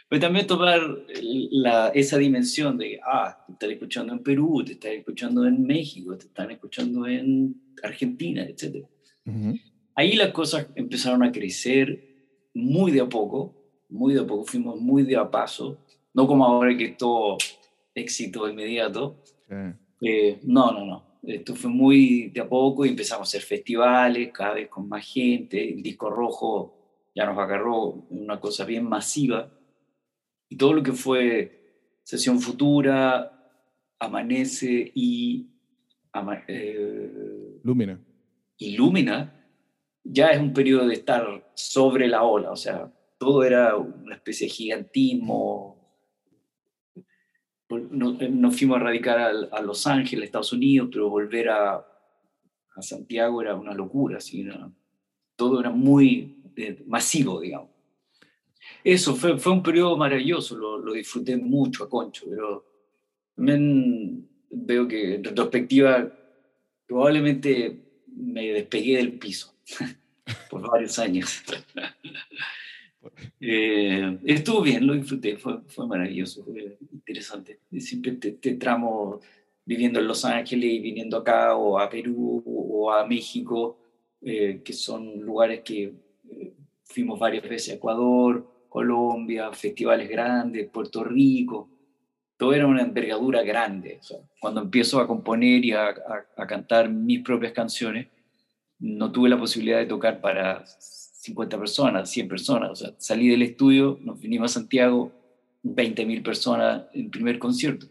[0.08, 0.80] Pero también tomar
[1.22, 6.16] la, esa dimensión de, ah, te están escuchando en Perú, te están escuchando en México,
[6.18, 8.84] te están escuchando en Argentina, etc.
[9.24, 9.54] Ujú.
[9.94, 12.02] Ahí las cosas empezaron a crecer
[12.54, 13.54] muy de a poco,
[13.88, 15.78] muy de a poco, fuimos muy de a paso,
[16.12, 17.38] no como ahora que es todo
[17.94, 19.22] éxito inmediato.
[19.48, 19.54] Sí.
[20.00, 21.04] Eh, no, no, no.
[21.22, 25.06] Esto fue muy de a poco y empezamos a hacer festivales, cada vez con más
[25.06, 25.72] gente.
[25.72, 26.74] El disco rojo
[27.14, 29.50] ya nos agarró una cosa bien masiva.
[30.48, 33.36] Y todo lo que fue Sesión Futura,
[33.98, 35.46] Amanece y
[36.12, 38.00] Ama- eh, Lumina.
[38.58, 39.46] Illumina,
[40.02, 42.50] ya es un periodo de estar sobre la ola.
[42.50, 45.79] O sea, todo era una especie de gigantismo.
[47.70, 52.82] No- Nos fuimos a radicar al- a, Los Ángeles, Estados Unidos, pero volver a, a
[52.82, 54.18] Santiago era una locura.
[54.18, 54.70] así, era-
[55.36, 57.70] todo era muy eh, masivo, digamos.
[58.84, 62.64] Eso fue, fue un periodo maravilloso, lo, lo disfruté mucho a Concho, pero
[63.34, 66.12] también veo que en retrospectiva
[66.86, 69.54] probablemente me despegué del piso.
[70.50, 71.42] por varios años.
[73.40, 77.60] Eh, estuvo bien, lo disfruté, fue, fue maravilloso, fue interesante.
[77.78, 79.20] Siempre te, te tramo
[79.64, 83.78] viviendo en Los Ángeles y viniendo acá o a Perú o a México,
[84.22, 85.94] eh, que son lugares que
[86.30, 91.68] eh, fuimos varias veces a Ecuador, Colombia, festivales grandes, Puerto Rico,
[92.36, 93.98] todo era una envergadura grande.
[94.00, 98.08] O sea, cuando empiezo a componer y a, a, a cantar mis propias canciones,
[98.78, 100.64] no tuve la posibilidad de tocar para
[101.20, 102.70] 50 personas, 100 personas.
[102.70, 105.12] O sea, salí del estudio, nos vinimos a Santiago,
[105.62, 107.86] 20.000 personas en primer concierto.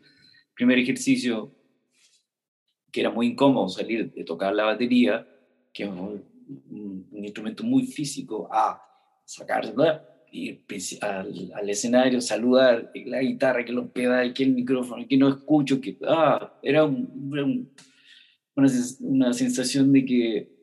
[0.56, 1.52] Primer ejercicio,
[2.92, 5.28] que era muy incómodo salir de tocar la batería,
[5.72, 6.28] que es un,
[7.14, 8.82] instrumento muy físico, a
[9.26, 10.64] sacarla, ir
[11.02, 15.80] al, al, escenario, saludar, la guitarra, que los pedales, que el micrófono, que no escucho,
[15.80, 17.72] que ah, era un, un,
[18.56, 20.59] una, una sensación de que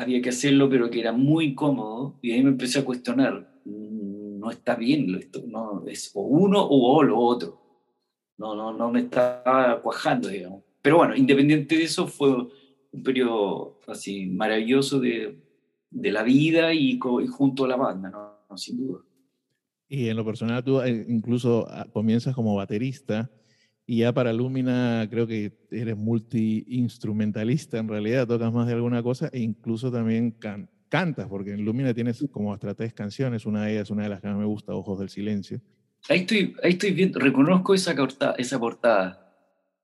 [0.00, 4.50] había que hacerlo, pero que era muy incómodo, y ahí me empecé a cuestionar, no
[4.50, 7.60] está bien esto, no, es o uno o lo otro,
[8.38, 10.62] no, no, no me estaba cuajando, digamos.
[10.80, 12.30] Pero bueno, independiente de eso, fue
[12.92, 15.38] un periodo así maravilloso de,
[15.90, 19.00] de la vida y, y, junto a la banda, no sin duda.
[19.86, 23.30] Y en lo personal, tú eh, incluso ah, comienzas como baterista
[23.90, 29.28] y ya para Lumina creo que eres multi-instrumentalista en realidad, tocas más de alguna cosa
[29.32, 33.72] e incluso también can cantas, porque en Lumina tienes como hasta tres canciones, una de
[33.72, 35.60] ellas, una de las que más me gusta, Ojos del Silencio.
[36.08, 39.34] Ahí estoy, ahí estoy viendo, reconozco esa, corta, esa portada.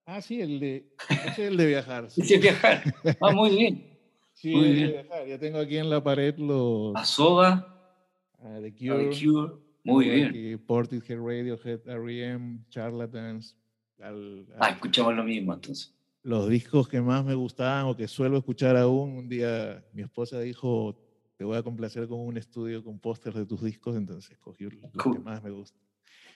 [0.05, 0.87] Ah, sí, el de,
[1.27, 2.09] es el de viajar.
[2.09, 2.85] Sí, es viajar.
[3.21, 3.99] Ah, muy bien.
[4.35, 4.93] Sí, muy bien.
[4.93, 5.27] viajar.
[5.27, 6.95] Ya tengo aquí en la pared los...
[6.95, 7.99] Asoba.
[8.39, 9.09] Uh, The Cure.
[9.09, 9.53] The Cure.
[9.83, 10.63] Muy bien.
[10.65, 13.57] Portishead, Radiohead, R.E.M., Charlatans.
[14.01, 15.95] Al, al, ah, escuchamos lo mismo entonces.
[16.23, 20.41] Los discos que más me gustaban o que suelo escuchar aún, un día mi esposa
[20.41, 20.99] dijo,
[21.37, 24.93] te voy a complacer con un estudio con pósters de tus discos, entonces escogí los
[25.03, 25.17] cool.
[25.17, 25.81] que más me gustan.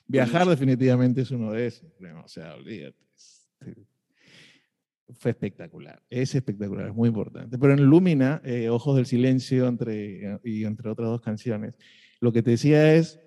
[0.06, 1.88] Viajar definitivamente es uno de esos,
[2.24, 2.98] o sea, olvídate.
[5.12, 7.58] Fue espectacular, es espectacular, es muy importante.
[7.58, 11.74] Pero en Lumina, eh, Ojos del Silencio entre, y entre otras dos canciones,
[12.20, 13.20] lo que te decía es,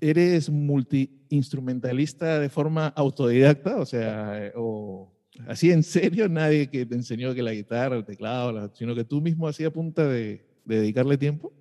[0.00, 5.12] eres multiinstrumentalista de forma autodidacta, o sea, o
[5.46, 9.04] así en serio, nadie que te enseñó que la guitarra, el teclado, la, sino que
[9.04, 11.52] tú mismo hacías punta de, de, dedicarle tiempo.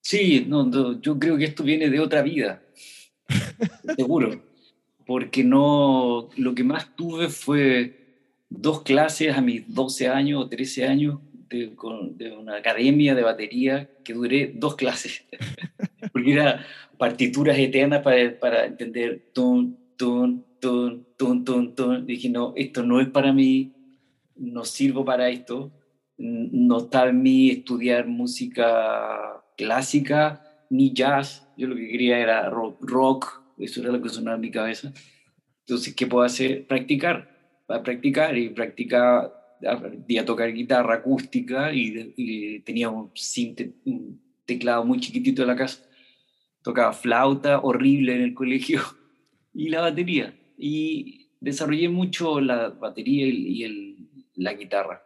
[0.00, 2.62] Sí, no, no, yo creo que esto viene de otra vida,
[3.96, 4.42] seguro,
[5.06, 8.00] porque no, lo que más tuve fue
[8.48, 11.72] dos clases a mis 12 años o 13 años de,
[12.16, 15.24] de una academia de batería que duré dos clases,
[16.12, 16.64] porque era
[17.00, 22.06] partituras eternas para, para entender tun, tun, tun, tun, tun, tun.
[22.06, 23.72] Dije, no, esto no es para mí,
[24.36, 25.72] no sirvo para esto,
[26.18, 32.76] no está en mí estudiar música clásica ni jazz, yo lo que quería era rock,
[32.82, 34.92] rock eso era lo que sonaba en mi cabeza.
[35.60, 36.66] Entonces, ¿qué puedo hacer?
[36.66, 37.30] Practicar,
[37.66, 43.10] para practicar y practicar, aprendí a tocar guitarra acústica y, y tenía un,
[43.86, 45.89] un teclado muy chiquitito en la casa
[46.62, 48.80] tocaba flauta horrible en el colegio
[49.54, 50.34] y la batería.
[50.58, 55.02] Y desarrollé mucho la batería y el, la guitarra.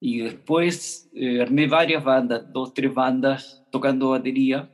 [0.00, 4.70] Y después eh, armé varias bandas, dos, tres bandas tocando batería.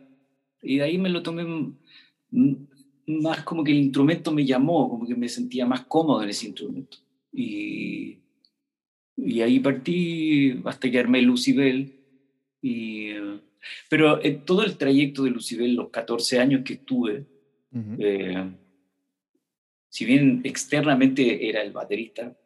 [0.63, 1.75] Y de ahí me lo tomé
[3.07, 6.47] más como que el instrumento me llamó, como que me sentía más cómodo en ese
[6.47, 6.99] instrumento.
[7.33, 8.19] Y,
[9.17, 11.95] y ahí partí hasta que armé Lucibel.
[12.61, 13.11] Y
[13.89, 17.27] pero en todo el trayecto de Lucibel, los 14 años que estuve,
[17.73, 17.97] uh -huh.
[17.99, 18.53] eh,
[19.89, 22.37] si bien externamente era el baterista,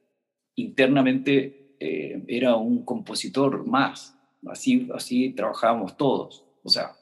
[0.56, 4.16] internamente eh, era un compositor más.
[4.46, 6.44] Así, así trabajábamos todos.
[6.62, 6.92] O sea,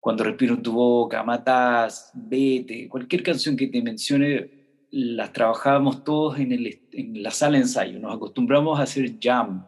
[0.00, 4.50] cuando respiro en tu boca, matas, vete, cualquier canción que te mencione,
[4.90, 7.98] las trabajábamos todos en, el, en la sala de ensayo.
[7.98, 9.66] Nos acostumbramos a hacer jam.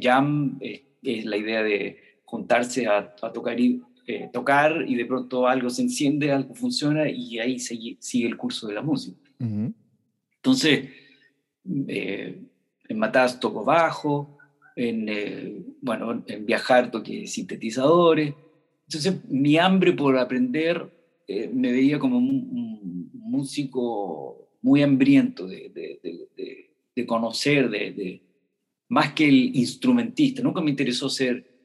[0.00, 5.06] Jam es, es la idea de juntarse a, a tocar, y, eh, tocar y de
[5.06, 9.18] pronto algo se enciende, algo funciona y ahí sigue, sigue el curso de la música.
[9.40, 9.74] Uh -huh.
[10.36, 10.90] Entonces,
[11.88, 12.38] eh,
[12.88, 14.36] en Matas toco bajo,
[14.76, 18.34] en, eh, bueno, en Viajar toqué sintetizadores.
[18.86, 20.76] Entonces, mi hambre por aprender
[21.26, 26.00] eh, me veía como un, un, músico muy hambriento de, de,
[26.36, 28.20] de, de conocer, de,
[28.88, 30.42] más que el instrumentista.
[30.42, 31.57] Nunca me interesó ser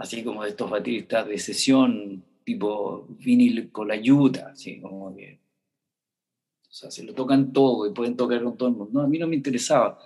[0.00, 5.38] así como de estos bateristas de sesión tipo vinil con la yuta, así como que,
[6.62, 8.90] o sea, se lo tocan todo y pueden tocar con todo el mundo.
[8.94, 9.98] No, a mí no me interesaba.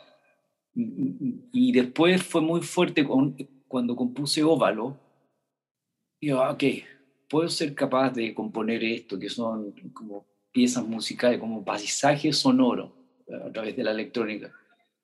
[0.75, 3.37] Y después fue muy fuerte con,
[3.69, 4.99] cuando compuse Óvalo,
[6.21, 6.65] digo, ah, ok,
[7.31, 12.91] puedo ser capaz de componer esto, que son como piezas musicales, como paisajes sonoros
[13.47, 14.53] a través de la electrónica.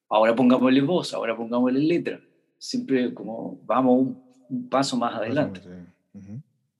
[0.08, 2.20] Ahora pongámosle voz, ahora pongámosle letra.
[2.58, 5.60] Siempre como vamos un, un paso más adelante.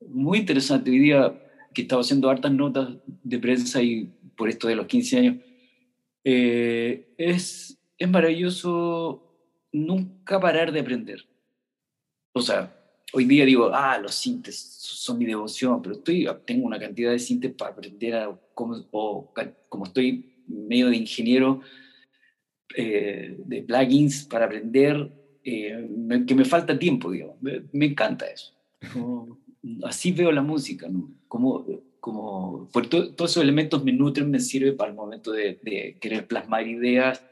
[0.06, 0.90] Muy interesante.
[0.90, 1.40] Hoy día
[1.72, 5.36] que estaba haciendo hartas notas de prensa y por esto de los 15 años,
[6.24, 9.22] eh, es, es maravilloso
[9.72, 11.24] nunca parar de aprender.
[12.32, 12.74] O sea,
[13.12, 17.18] hoy día digo, ah, los sintes son mi devoción, pero estoy, tengo una cantidad de
[17.18, 19.32] sintes para aprender a cómo, o
[19.68, 21.60] como estoy medio de ingeniero
[22.76, 25.10] eh, de plugins para aprender,
[25.50, 27.36] eh, me- que me falta tiempo, digamos.
[27.40, 28.52] Me, me encanta eso.
[28.92, 29.38] Como-
[29.84, 31.10] así veo la música, ¿no?
[31.28, 31.66] Como,
[32.00, 35.98] como, por to- todos esos elementos me nutren, me sirve para el momento de, de
[36.00, 37.22] querer plasmar ideas,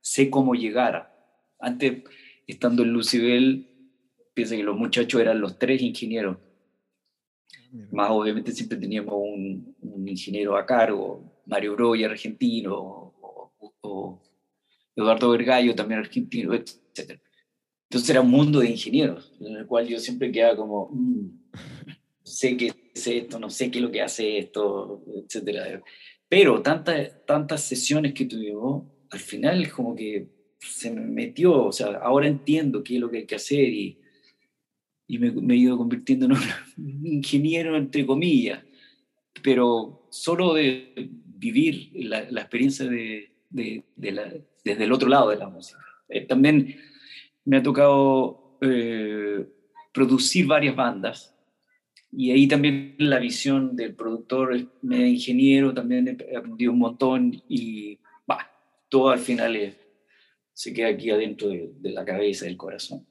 [0.00, 1.14] sé cómo llegar.
[1.60, 2.02] Antes,
[2.46, 3.68] estando en Lucibel,
[4.34, 6.38] piensa que los muchachos eran los tres ingenieros,
[7.70, 7.88] Mira.
[7.92, 14.22] más obviamente siempre teníamos un, un ingeniero a cargo, Mario Broya, argentino, o, o
[14.94, 17.20] Eduardo Vergallo, también argentino, etc.
[17.88, 21.28] Entonces era un mundo de ingenieros, en el cual yo siempre quedaba como, "Mm,
[22.22, 25.80] sé qué es esto, no sé qué es lo que hace esto, etc.
[26.28, 30.26] Pero tantas, tantas sesiones que tuvimos, al final como que
[30.58, 34.00] se me metió, o sea, ahora entiendo qué es lo que hay que hacer y,
[35.06, 36.38] y me, me he ido convirtiendo en un
[37.06, 38.64] ingeniero, entre comillas,
[39.42, 40.92] pero solo de
[41.24, 45.78] vivir la, la experiencia de, de- de la- desde el otro lado de la música.
[46.08, 46.74] Eh, también
[47.46, 49.46] me ha tocado eh,
[49.92, 51.32] producir varias bandas
[52.12, 57.98] y ahí también la visión del productor, medio ingeniero, también he aprendido un montón y
[58.26, 58.46] bah,
[58.90, 59.76] todo al final es-
[60.52, 63.06] se queda aquí adentro de, de la cabeza, del corazón.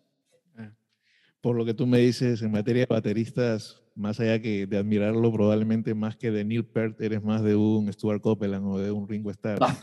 [1.41, 5.32] Por lo que tú me dices, en materia de bateristas, más allá que de admirarlo,
[5.32, 9.08] probablemente más que de Neil Peart, eres más de un Stuart Copeland o de un
[9.08, 9.60] Ringo Starr.
[9.62, 9.78] Ah,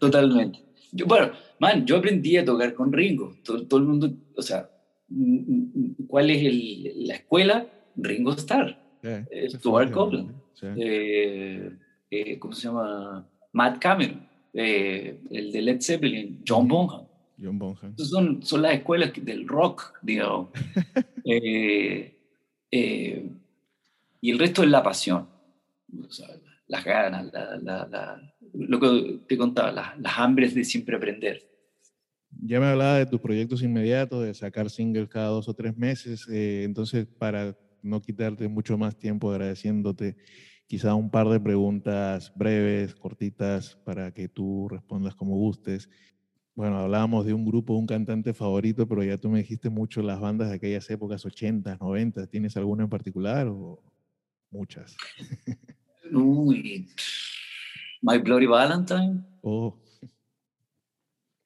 [0.00, 0.60] totalmente.
[0.92, 3.36] Yo, bueno, man, yo aprendí a tocar con Ringo.
[3.44, 4.70] Todo, todo el mundo, o sea,
[6.06, 7.66] ¿cuál es el- la escuela?
[7.96, 8.76] Ringo Starr.
[9.02, 10.32] Eh, eh, Stuart Copeland.
[10.54, 10.66] sí.
[10.76, 11.70] eh,
[12.10, 13.28] eh, ¿cómo se llama?
[13.52, 17.06] Matt Cameron, el de Led Zeppelin, John Bonham.
[17.40, 17.96] John Bonham.
[17.96, 20.48] Son, son las escuelas del rock, digamos.
[24.20, 25.28] Y el resto es la pasión,
[26.06, 26.26] O sea,
[26.68, 31.40] las ganas, la- la- la- lo que te contaba, las, las hambres de siempre aprender.
[32.30, 36.26] Ya me hablaba de tus proyectos inmediatos, de sacar singles cada dos o tres meses.
[36.30, 40.16] eh, entonces, para no quitarte mucho más tiempo, agradeciéndote,
[40.66, 45.88] quizá un par de preguntas breves, cortitas, para que tú respondas como gustes.
[46.54, 50.20] Bueno, hablábamos de un grupo, un cantante favorito, pero ya tú me dijiste mucho las
[50.20, 52.26] bandas de aquellas épocas, 80, 90.
[52.26, 53.82] ¿Tienes alguna en particular o
[54.50, 54.96] muchas?
[56.12, 56.86] Uy,
[58.02, 59.76] My Bloody Valentine, Oh,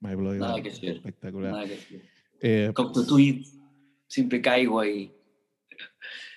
[0.00, 1.52] My Bloody Nada Valentine, que espectacular.
[1.52, 2.02] nada que.
[2.40, 3.56] Eh, Cocteau Twins,
[4.08, 5.12] siempre caigo ahí.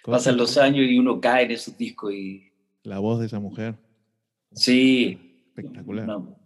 [0.04, 2.52] Pasan los años y uno cae en esos discos y
[2.84, 3.76] La voz de esa mujer,
[4.52, 6.06] sí, espectacular.
[6.06, 6.38] no.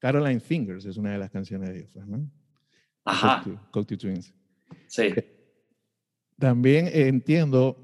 [0.00, 2.30] Caroline Fingers es una de las canciones de ellos, ¿no?
[3.04, 4.32] Ajá, Cocteau- Twins.
[4.86, 5.08] sí.
[6.38, 7.76] También eh, entiendo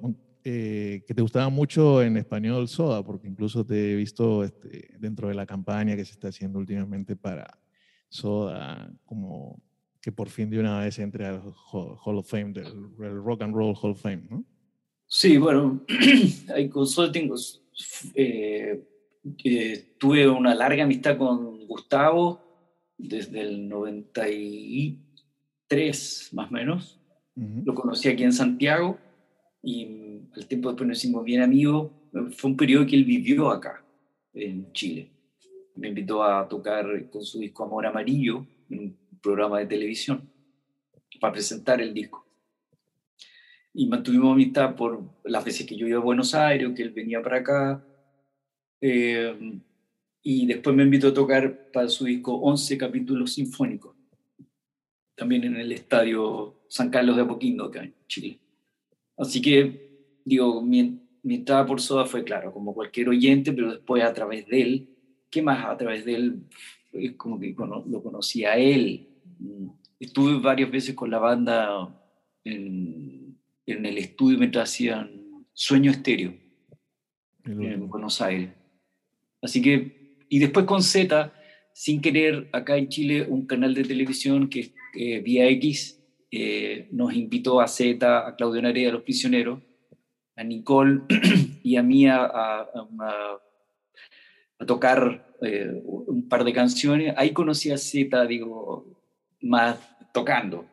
[0.48, 5.26] eh, que te gustaba mucho en español Soda, porque incluso te he visto este, dentro
[5.26, 7.58] de la campaña que se está haciendo últimamente para
[8.08, 9.60] Soda, como
[10.00, 12.66] que por fin de una vez entre al Hall of Fame, del
[13.00, 14.44] el Rock and Roll Hall of Fame, ¿no?
[15.08, 15.84] Sí, bueno,
[16.54, 17.28] hay consulting.
[18.14, 18.86] eh,
[19.42, 22.40] eh, tuve una larga amistad con Gustavo
[22.96, 27.00] desde el 93, más o menos.
[27.34, 27.62] Ujú.
[27.64, 29.00] Lo conocí aquí en Santiago
[29.62, 31.90] y al tiempo después nos hicimos bien amigos.
[32.36, 33.84] Fue un periodo que él vivió acá,
[34.34, 35.10] en Chile.
[35.74, 40.30] Me invitó a tocar con su disco Amor Amarillo en un programa de televisión
[41.20, 42.24] para presentar el disco.
[43.74, 47.22] Y mantuvimos amistad por las veces que yo iba a Buenos Aires, que él venía
[47.22, 47.84] para acá.
[48.80, 49.60] Eh,
[50.22, 53.94] y después me invitó a tocar para su disco 11 capítulos sinfónicos,
[55.14, 58.40] también en el estadio San Carlos de Apoquindo, acá en Chile.
[59.16, 64.02] Así que, digo, mi, mi entrada por Soda fue, claro, como cualquier oyente, pero después
[64.02, 64.88] a través de él,
[65.30, 66.42] ¿qué más a través de él?
[66.92, 69.08] Es como que lo conocí a él.
[69.38, 71.88] Mm, Estuve varias veces con la banda
[72.44, 76.34] en, en el estudio mientras hacían Sueño Estéreo
[77.44, 77.88] en.
[77.88, 78.50] Buenos Aires.
[79.40, 81.32] Así que, y después con Z,
[81.72, 85.95] sin querer, acá en Chile, un canal de televisión que es eh, Vía X,
[86.36, 89.60] eh, nos invitó a Z, a Claudio Narea, a Los Prisioneros,
[90.36, 91.00] a Nicole
[91.62, 92.62] y a mí a, a-
[93.00, 93.38] a
[94.58, 97.14] a tocar eh, un par de canciones.
[97.16, 98.86] Ahí conocí a Z, digo,
[99.42, 99.78] más
[100.12, 100.66] tocando.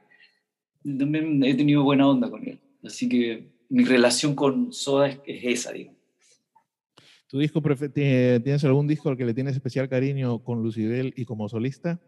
[0.83, 2.59] También he tenido buena onda con él.
[2.83, 5.93] Así que mi relación con Soda es, es esa, digo.
[7.27, 11.49] ¿Tu disco ¿Tienes algún disco al que le tienes especial cariño con Lucibel y como
[11.49, 11.99] solista?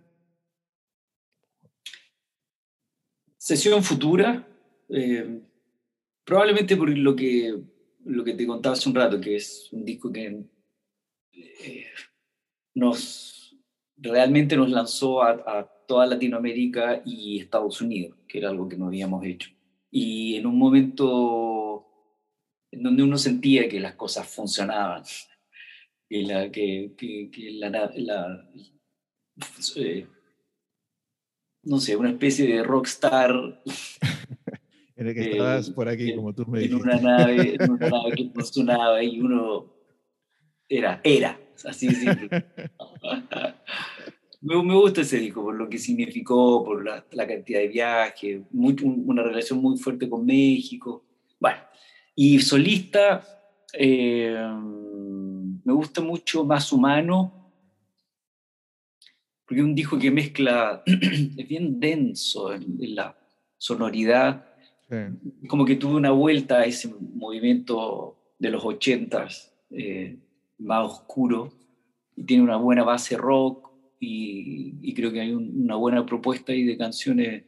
[3.45, 4.47] Sesión futura,
[4.89, 5.39] eh,
[6.23, 7.55] probablemente por lo que,
[8.05, 10.45] lo que te contaba hace un rato, que es un disco que
[11.33, 11.85] eh,
[12.73, 13.55] nos
[13.97, 15.29] realmente nos lanzó a,
[15.59, 19.51] a toda Latinoamérica y Estados Unidos, que era algo que no habíamos hecho.
[19.91, 21.85] Y en un momento
[22.71, 25.03] en donde uno sentía que las cosas funcionaban,
[26.09, 28.49] que la, que, que- que la, la-
[29.75, 30.07] eh,
[31.65, 33.61] no sé, una especie de rockstar
[34.97, 36.81] En el que Eh, estabas por aquí, en- como tú me en dijiste.
[36.83, 39.73] una nave, en una nave que funcionaba y uno
[40.69, 42.29] era, era, así de simple.
[44.41, 48.41] me, me gusta ese disco por lo que significó, por la, la cantidad de viajes,
[48.53, 51.03] una relación muy fuerte con México.
[51.39, 51.57] Bueno,
[52.15, 53.25] y solista,
[53.73, 54.37] eh,
[55.65, 57.44] me gusta mucho Más Humano,
[59.45, 63.17] porque es un disco que mezcla, es bien denso en- en la
[63.57, 64.45] sonoridad
[64.87, 65.47] Sí.
[65.47, 70.17] como que tuve una vuelta a ese movimiento de los ochentas eh,
[70.59, 71.51] más oscuro
[72.15, 76.51] y tiene una buena base rock y, y creo que hay un- una buena propuesta
[76.51, 77.43] ahí de canciones.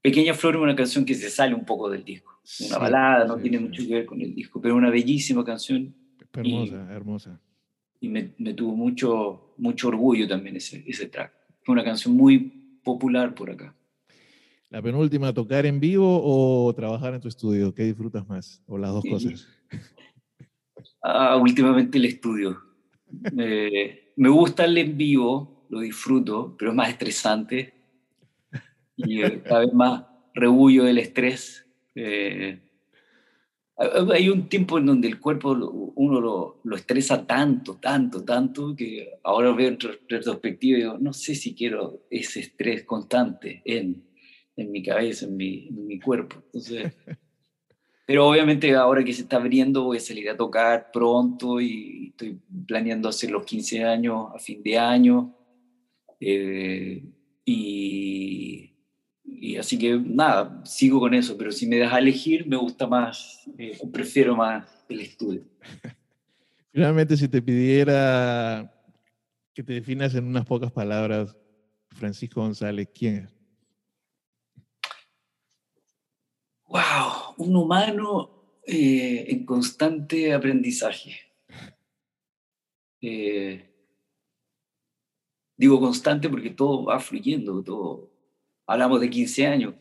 [0.00, 2.30] Pequeña Flor es una canción que se sale un poco del disco,
[2.60, 5.44] una Sí, balada, no sí, tiene mucho que ver con el disco, pero una bellísima
[5.44, 5.92] canción
[6.34, 7.40] Hermosa, hermosa.
[8.02, 11.32] Y me, me tuvo mucho, mucho orgullo también ese, ese track.
[11.62, 12.38] Fue una canción muy
[12.82, 13.74] popular por acá.
[14.70, 17.72] La penúltima, tocar en vivo o trabajar en tu estudio.
[17.72, 18.60] ¿Qué disfrutas más?
[18.66, 19.10] O las dos Sí.
[19.10, 19.48] cosas.
[21.04, 22.60] Ah, últimamente el estudio.
[23.36, 27.74] Eh, me gusta el en vivo, lo disfruto, pero es más estresante
[28.96, 31.66] y eh, cada vez más rehuyo del estrés.
[31.96, 32.60] Eh,
[33.76, 35.52] hay- un tiempo en donde el cuerpo
[35.96, 40.98] uno lo, lo estresa tanto, tanto, tanto, que ahora veo en retro- retrospectiva y digo,
[40.98, 44.04] no sé si quiero ese estrés constante en,
[44.56, 46.36] en mi cabeza, en mi, en mi cuerpo.
[46.46, 46.92] Entonces,
[48.06, 52.38] pero obviamente ahora que se está abriendo voy a salir a tocar pronto y estoy
[52.66, 55.34] planeando hacer los 15 años a fin de año.
[56.20, 57.04] Eh,
[57.44, 58.71] y,
[59.42, 62.86] y así que nada, sigo con eso, pero si me das a elegir me gusta
[62.86, 65.42] más, eh, o prefiero más el estudio.
[66.72, 68.72] Finalmente, si te pidiera
[69.52, 71.36] que te definas en unas pocas palabras,
[71.90, 73.34] Francisco González, ¿quién es?
[76.68, 77.34] ¡Wow!
[77.38, 81.16] Un humano eh, en constante aprendizaje.
[83.00, 83.74] Eh,
[85.56, 88.11] digo constante porque todo va fluyendo, todo.
[88.66, 89.74] Hablamos de 15 años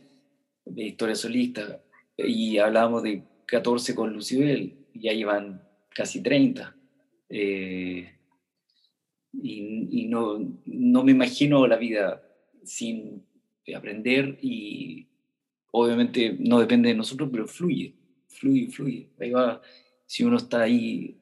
[0.66, 1.82] de historia solista
[2.18, 5.62] y hablamos de 14 con Lucibel, ya llevan
[5.94, 6.76] casi 30.
[7.30, 8.12] Eh,
[9.34, 12.22] y y no, no me imagino la vida
[12.64, 13.24] sin
[13.76, 15.08] aprender y
[15.72, 17.94] obviamente no depende de nosotros, pero fluye,
[18.28, 19.10] fluye, fluye.
[19.20, 19.62] Ahí va,
[20.06, 21.18] si uno está ahí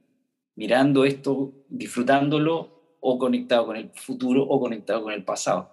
[0.55, 5.71] mirando esto, disfrutándolo, o conectado con el futuro, o conectado con el pasado.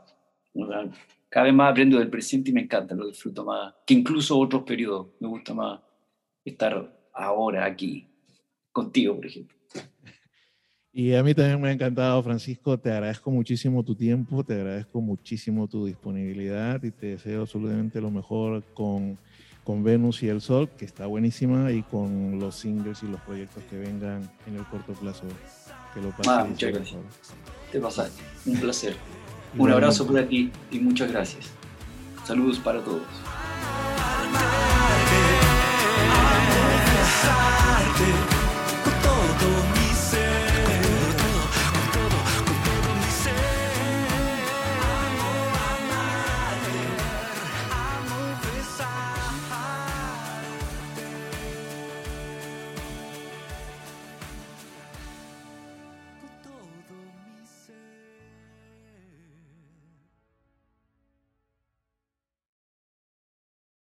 [1.37, 4.63] Cada vez más aprendo del presente y me encanta, lo disfruto más, que incluso otros
[4.63, 5.09] periodos.
[5.21, 5.81] Me gusta más
[6.43, 8.09] estar ahora aquí,
[8.73, 9.55] contigo, por ejemplo.
[10.95, 12.79] Y a mí también me ha encantado, Francisco.
[12.79, 18.11] Te agradezco muchísimo tu tiempo, te agradezco muchísimo tu disponibilidad y te deseo absolutamente lo
[18.11, 19.19] mejor con,
[19.63, 23.63] con Venus y el Sol, que está buenísima, y con los singles y los proyectos
[23.65, 25.27] que vengan en el corto plazo.
[25.93, 26.97] Que lo pases Ah, muchas lo gracias.
[26.97, 27.13] mejor.
[27.73, 28.23] Te pasaste.
[28.47, 28.97] Un placer.
[29.57, 31.47] Un abrazo para ti y muchas gracias.
[32.25, 33.03] Saludos para todos.